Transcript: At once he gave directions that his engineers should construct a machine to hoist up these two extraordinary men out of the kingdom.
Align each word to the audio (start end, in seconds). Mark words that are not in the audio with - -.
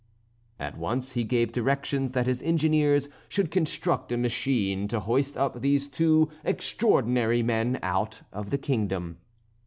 At 0.59 0.79
once 0.79 1.11
he 1.11 1.23
gave 1.23 1.51
directions 1.51 2.13
that 2.13 2.25
his 2.25 2.41
engineers 2.41 3.07
should 3.29 3.51
construct 3.51 4.11
a 4.11 4.17
machine 4.17 4.87
to 4.87 4.99
hoist 4.99 5.37
up 5.37 5.61
these 5.61 5.87
two 5.87 6.27
extraordinary 6.43 7.43
men 7.43 7.77
out 7.83 8.23
of 8.33 8.49
the 8.49 8.57
kingdom. 8.57 9.19